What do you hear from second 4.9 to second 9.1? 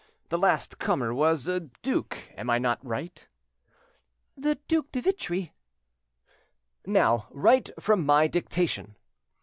de Vitry." "Now write from my dictation."